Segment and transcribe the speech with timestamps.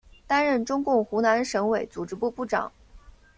[0.25, 2.71] 担任中共湖南省委组织部部长。